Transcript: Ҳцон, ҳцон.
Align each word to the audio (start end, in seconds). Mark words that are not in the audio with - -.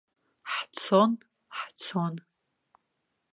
Ҳцон, 0.53 1.11
ҳцон. 1.57 2.13